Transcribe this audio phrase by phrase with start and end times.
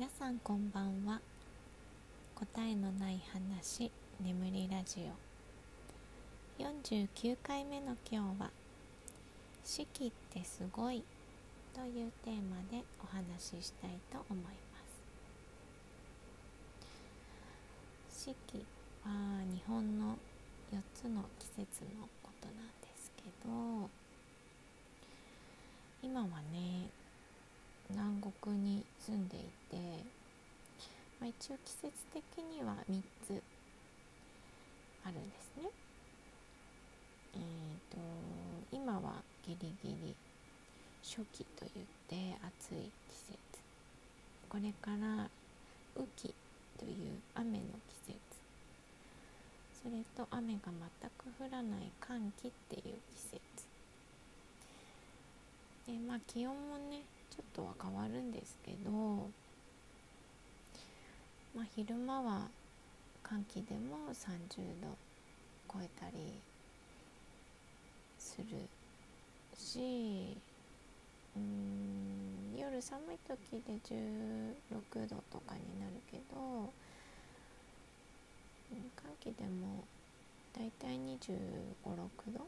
[0.00, 1.20] 皆さんこんばんは。
[2.34, 5.06] 答えのない話眠りラジ
[6.58, 6.62] オ。
[6.62, 8.50] 49回目の今日は
[9.62, 11.04] 「四季ってすごい」
[11.76, 14.50] というテーマでお話ししたいと思いま
[18.08, 18.26] す。
[18.30, 18.64] 四季
[19.04, 20.16] は日本の
[20.72, 23.90] 4つの季節のことなんですけど
[26.02, 26.88] 今はね
[27.94, 29.40] 南国に住んでい
[29.70, 29.76] て、
[31.20, 33.42] まあ、一応季節的には3つ
[35.04, 35.68] あるんですね。
[37.34, 37.98] えーと、
[38.72, 40.14] 今はギリギリ
[41.02, 41.70] 初期といっ
[42.08, 43.38] て暑い季節。
[44.48, 45.28] これから
[45.96, 46.34] 雨季
[46.78, 47.64] という雨の
[48.06, 48.18] 季節。
[49.82, 50.60] それと雨が
[51.00, 53.40] 全く降らない寒気っていう季節。
[55.86, 58.90] でまあ気温もねょっとは変わるんですけど、
[61.56, 62.48] まあ、昼間は
[63.22, 64.96] 寒気でも30度
[65.72, 66.34] 超えたり
[68.18, 68.44] する
[69.56, 70.36] し
[71.36, 73.72] うん夜寒い時で
[74.94, 76.70] 16度とかになるけど
[78.96, 79.84] 寒気でも
[80.56, 81.18] だいたい2
[81.84, 81.96] 5 6
[82.36, 82.46] 度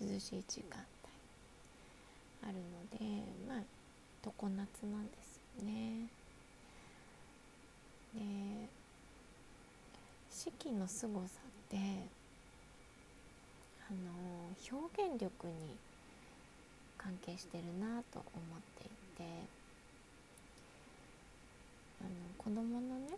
[0.00, 0.95] 涼しい時間。
[2.46, 3.62] あるのでまあ
[4.22, 6.06] 常夏なんですよね。
[8.14, 8.68] で
[10.30, 11.76] 四季の凄さって
[13.90, 15.52] あの表現力に
[16.96, 19.24] 関係してるなと思っていて
[22.00, 23.16] あの子どものね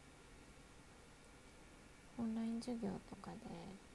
[2.18, 3.87] オンライン授業とかで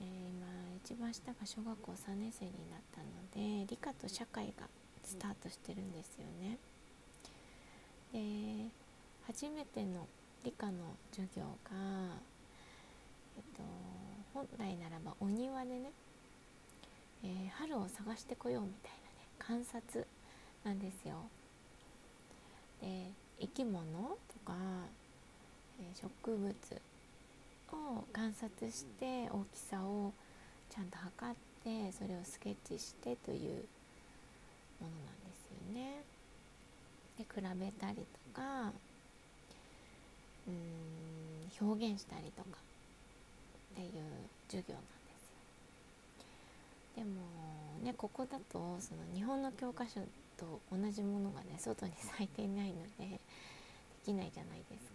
[0.00, 0.46] えー、今
[0.84, 4.68] 一番下が小学校3年生になったので理科と社会が
[5.04, 6.58] スタートしてるんですよね。
[8.12, 8.70] で
[9.26, 10.06] 初めての
[10.44, 10.72] 理科の
[11.10, 11.70] 授業が、
[13.36, 13.62] えっと、
[14.34, 15.90] 本来ならばお庭でね、
[17.24, 20.06] えー、春を探してこようみたいなね観察
[20.64, 21.16] なんですよ。
[22.80, 23.10] で
[23.40, 24.54] 生き物とか、
[25.80, 26.54] えー、植物
[27.72, 30.12] を観察して大きさを
[30.70, 33.64] ちゃんと測ってそれをスケッチしてという
[34.80, 36.02] ものなんですよね。
[37.16, 38.72] で比べたりとか
[40.46, 42.48] うん表現したりとか
[43.72, 43.90] っていう
[44.48, 44.88] 授業なんで
[46.96, 47.04] すよ。
[47.04, 47.20] でも
[47.82, 50.00] ねここだとその日本の教科書
[50.36, 53.20] と同じものがね外に咲いていないのでで
[54.04, 54.93] きないじゃないですか。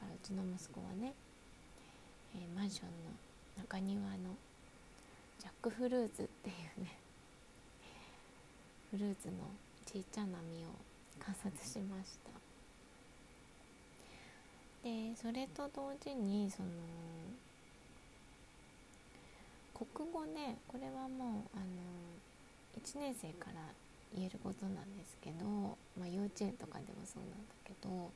[0.00, 1.12] からうちの息子はね、
[2.34, 3.12] えー、マンションの
[3.58, 4.34] 中庭の
[5.38, 6.96] ジャックフルーツっていうね
[8.90, 9.34] フルーツの
[9.84, 10.72] ちっちゃな実を
[11.18, 12.30] 観察しました。
[14.82, 16.68] でそれと同時にその
[19.74, 21.66] 国語ねこれはもうあの
[22.80, 23.60] 1年生から
[24.16, 25.44] 言えることなんですけど、
[25.98, 28.10] まあ、幼稚園とかでもそうなんだけど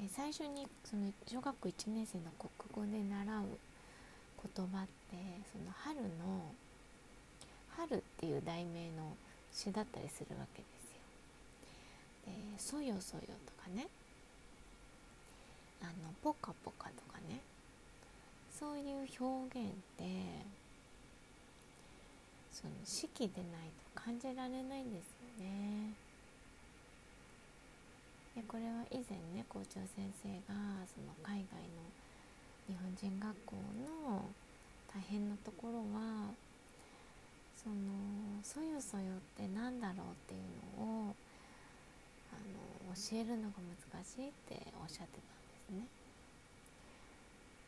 [0.00, 3.44] え最初にその小学校1年生の国語で習う
[4.56, 5.16] 言葉って
[5.52, 6.54] その春の
[7.76, 9.16] 「春」っていう題名の
[9.52, 12.32] 詩だったりするわけですよ。
[12.32, 13.88] で「そよそよ」とかね
[15.82, 17.40] 「あのポカポカ」とかね
[18.56, 20.58] そういう表現って
[22.52, 25.10] その四季でないと感じられないんです
[25.40, 26.07] よね。
[28.38, 30.54] でこれは以前ね校長先生が
[30.86, 31.82] その海外の
[32.70, 33.56] 日本人学校
[34.06, 34.22] の
[34.94, 36.30] 大変なところは
[37.56, 37.74] その
[38.46, 41.16] 「そよそよ」って何だろうっていうのを
[42.30, 42.38] あ
[42.86, 45.88] の教えるのが難しいっておっしゃってたんですね。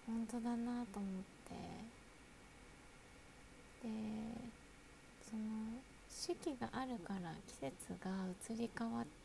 [0.06, 1.22] 本当だなと思っ
[3.82, 3.90] てで
[5.28, 8.10] その四季があるから季節が
[8.48, 9.19] 移り変わる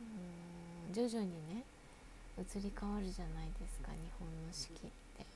[0.00, 1.64] うん徐々にね
[2.38, 5.26] 移り変わるじゃないですか日本の四季って。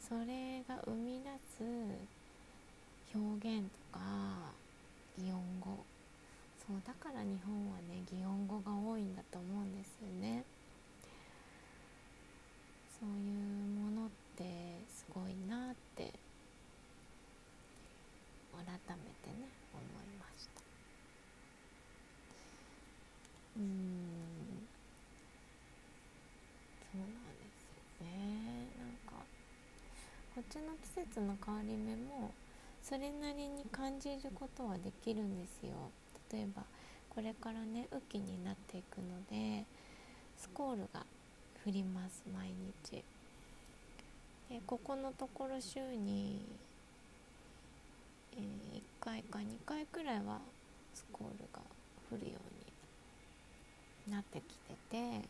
[0.00, 1.64] それが生み出す
[3.14, 4.52] 表現とか
[5.18, 5.84] 擬音語。
[6.66, 10.44] そうだから日本はね擬音語が多いんだと思うんですよね。
[13.04, 14.44] そういうものって
[14.88, 16.10] すごいなって
[18.56, 20.62] 改めてね思いました
[23.58, 23.64] うん
[26.80, 29.20] そうなんですよねなんか
[30.54, 32.30] こっちの季節の変わり目も
[32.80, 35.72] それなりに感じることはできるんですよ。
[36.32, 36.62] 例えば
[37.10, 39.64] これからね雨季になっていくので
[40.38, 41.00] スコールが
[41.66, 42.50] 降ります毎
[42.86, 43.02] 日。
[44.48, 46.46] でここのところ週に、
[48.36, 50.38] えー、1回か2回くらいは
[50.94, 51.62] スコールが
[52.12, 52.38] 降るよ
[54.06, 55.28] うになってきてて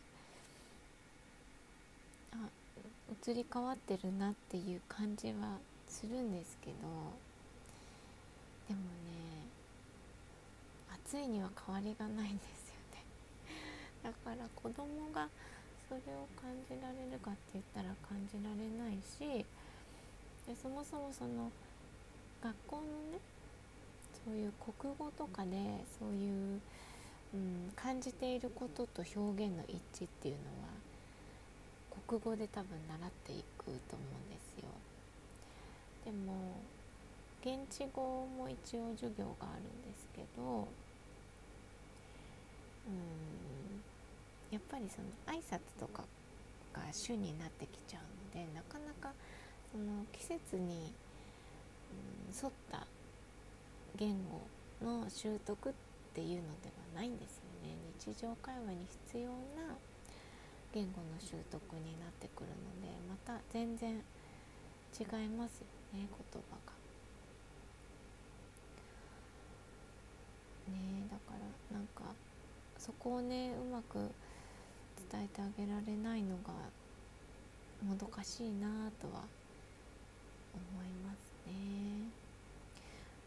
[2.31, 2.37] あ
[3.11, 5.57] 移り変わってるなっていう感じは
[5.87, 6.75] するんですけど
[8.67, 9.45] でもね
[11.05, 13.05] 暑いには変わりがないんですよね。
[14.03, 15.29] だから子供が
[15.87, 19.45] それを感じられるかって言ったら感じられないし
[20.47, 21.51] でそもそもその
[22.41, 23.19] 学校のね
[24.25, 26.59] そういう国語とかでそういう、
[27.35, 30.74] うん、感じていることと表現の一致っていうのは
[32.07, 34.69] 国語で多分習っていくと思うんですよ。
[36.05, 36.61] でも
[37.41, 40.67] 現地語も一応授業があるんですけど
[42.87, 43.81] うん
[44.51, 46.03] やっぱりその挨拶とか
[46.73, 49.13] が主になってきちゃうのでなかなか
[49.71, 50.93] その季節に、
[51.91, 52.87] うん、沿った
[53.95, 54.41] 言語
[54.85, 55.73] の習得っ
[56.13, 59.75] ていうのではないんですよね日常会話に必要な
[60.75, 62.55] 言語の習得になってくるの
[62.85, 66.75] でまた全然違いますよね言葉が。
[70.67, 71.39] ねだか
[71.71, 72.13] らなんか
[72.77, 74.11] そこをねうまく
[75.09, 76.51] 伝えてあげられないのが
[77.81, 79.23] もどかしいなとは
[80.53, 82.09] 思いますね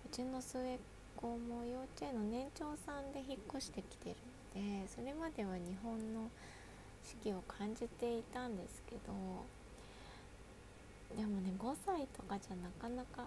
[0.04, 0.78] うちの末っ
[1.16, 4.16] 子も幼稚園の年長さんで引っ越してきてる
[4.60, 6.30] のでそれまでは日本の
[7.08, 9.12] 四季を感じていたんですけど
[11.16, 13.26] でもね5歳とかじゃなかなか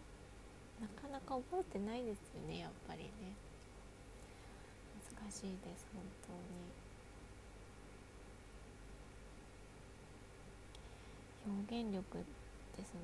[0.80, 3.33] なかなか覚えてないですよねやっぱりね
[5.18, 6.81] 難しいです本当に。
[11.48, 13.01] 表現力ってその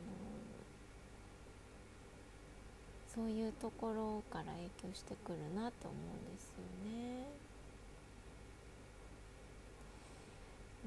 [3.15, 7.46] そういうところから影響してくるなと思うんですよね。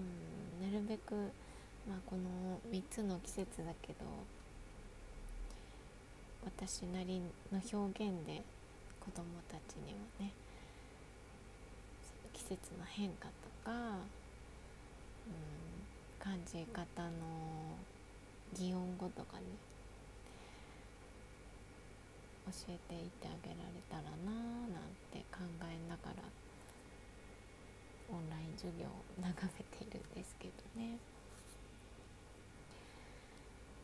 [0.01, 1.15] うんなるべく、
[1.89, 4.01] まあ、この3つの季節だけど
[6.45, 7.21] 私なり
[7.53, 8.43] の表現で
[8.99, 10.33] 子供たちにはね
[12.33, 13.33] 季節の変化と
[13.65, 14.01] か、うん
[16.21, 17.11] 感じ方の
[18.53, 19.47] 擬音語とかに
[22.47, 24.35] 教えていってあげられたらなー
[24.71, 26.23] なんて考えながら
[28.13, 28.91] オンライン授業を
[29.21, 30.99] 眺めているんですけどね。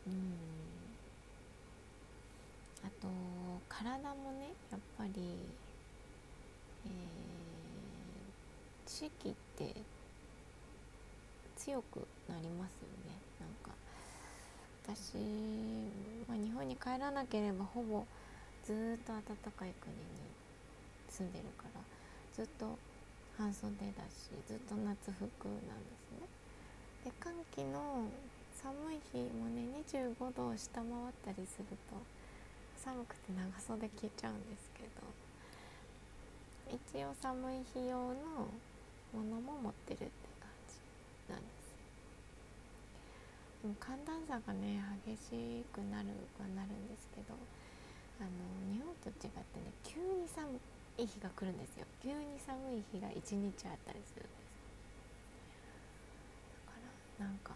[0.07, 0.57] うん
[2.83, 3.07] あと
[3.67, 5.11] 体もねやっぱり、
[6.85, 9.75] えー、四季って
[11.57, 13.71] 強くなりますよねなんか
[14.85, 15.17] 私、
[16.29, 18.05] まあ、日本に帰らなければほぼ
[18.63, 19.23] ずっと暖
[19.57, 20.01] かい国に
[21.09, 21.81] 住んでるから
[22.33, 22.77] ずっと
[23.37, 26.25] 半袖だしずっと夏服なんですね。
[27.05, 28.09] で寒気の
[28.57, 31.95] 寒い日もね25度を下回ったりすると
[32.75, 35.05] 寒くて長袖着ちゃうんですけど
[36.73, 38.49] 一応寒い日用の
[39.13, 40.09] ものも持ってるって
[40.41, 41.77] 感じなんです。
[43.61, 46.09] でも寒暖差がね激しくなる
[46.41, 47.37] はなるんですけど
[48.19, 48.29] あの
[48.73, 50.57] 日本と違ってね急に寒
[50.97, 51.85] い日が来るんですよ。
[52.01, 54.49] 急に寒い日が1日あったりするんです
[56.65, 56.79] だか
[57.19, 57.53] らなんか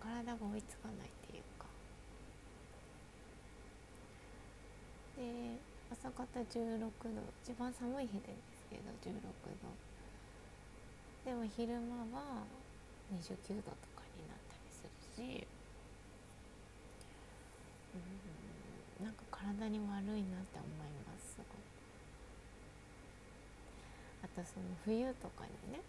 [0.00, 1.66] 体が追いつかないっていうか。
[5.16, 5.58] で
[5.90, 9.22] 朝方16度一番寒い日でですけど16
[9.62, 9.96] 度。
[11.26, 12.46] でも昼間は
[13.10, 14.90] 29度とかになったりする
[15.26, 15.46] し、
[19.00, 21.65] うん、なんか体に悪いなって思いますすごいあ
[24.36, 25.80] とその冬とかにね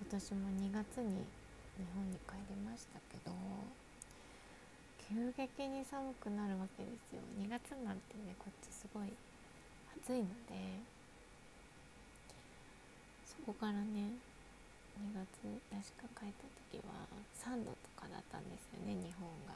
[0.00, 1.20] 今年も2月に
[1.76, 3.30] 日本に帰りましたけど
[4.96, 7.20] 急激に寒くなるわけですよ。
[7.40, 9.12] 2月なんてねこっちすごい
[10.00, 10.80] 暑いので
[13.24, 14.16] そこからね
[14.96, 15.28] 2月
[15.68, 17.04] 確か帰った時は
[17.36, 19.52] 3度とかだったんですよね日本が。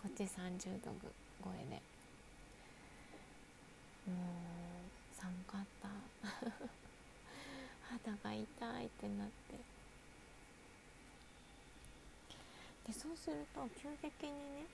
[0.00, 0.92] こっち30度
[1.44, 1.82] 超えで。
[4.10, 4.16] もう
[5.12, 6.07] 寒かった。
[7.88, 9.78] 肌が痛いってなって。
[12.88, 14.64] でそうすると急激にね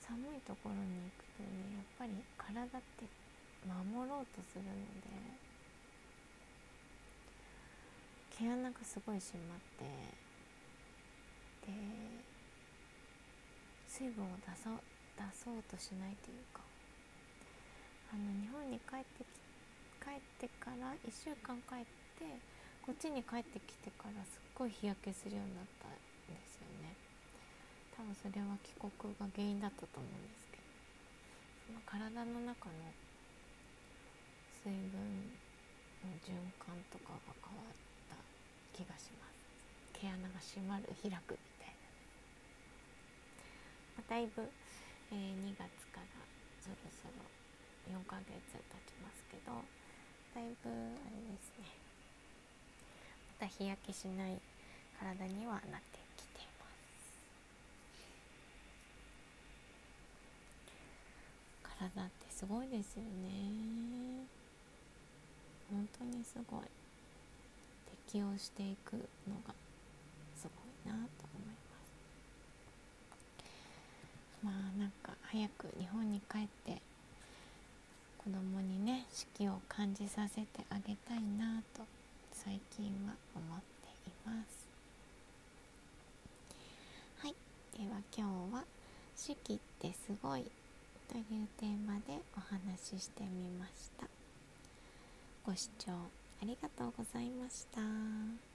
[0.00, 3.06] 寒いところに行くとねやっぱり体って
[3.62, 5.06] 守ろうとするので
[8.36, 9.86] 毛穴がすごい締まって
[11.70, 11.72] で
[13.86, 14.82] 水分を出そう
[15.14, 16.62] 出そうとしないというか
[18.12, 19.38] あの日本に帰ってき
[20.02, 21.86] 帰ってから1週間帰っ
[22.18, 22.26] て
[22.82, 25.94] こっちに帰ってきてからすっごい日焼けするようになったん
[26.26, 26.98] ですよね。
[27.94, 30.66] 多分それは帰国が原因だったと思うんですけど。
[31.62, 32.90] その体の中の
[34.58, 34.98] 水分
[36.02, 37.78] の循環とかが変わっ
[38.10, 38.18] た
[38.74, 39.38] 気がします。
[39.94, 41.86] 毛穴が閉まる開くみたいな、
[44.02, 44.42] まあ、だいぶ、
[45.14, 46.26] えー、2月から
[46.58, 47.22] そろそろ
[47.94, 48.58] 4ヶ月経
[48.90, 49.81] ちますけど。
[50.34, 51.66] だいぶあれですね。
[53.40, 54.40] また日焼けしない
[54.98, 56.66] 体にはなってきていま
[61.60, 61.68] す。
[61.78, 64.24] 体ってすごいですよね。
[65.70, 66.60] 本当にすごい。
[68.12, 68.92] 適応していく
[69.28, 69.54] のが
[70.36, 70.46] す
[70.84, 70.98] ごいなと
[71.34, 71.76] 思いま
[74.40, 74.44] す。
[74.44, 76.80] まあなんか早く日本に帰って
[78.24, 81.82] 子供にね四季を感じさせてあげたいなと
[82.32, 84.68] 最近は思っています。
[87.18, 87.34] はい。
[87.76, 88.64] では今日は
[89.16, 90.44] 「四季ってすごい」
[91.10, 94.06] というテーマでお話ししてみました。
[95.44, 98.51] ご視聴ありがとうございました。